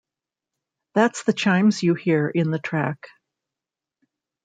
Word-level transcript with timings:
That's 0.95 1.25
the 1.25 1.33
chimes 1.33 1.83
you 1.83 1.93
hear 1.93 2.27
in 2.27 2.49
the 2.49 2.57
track. 2.57 3.07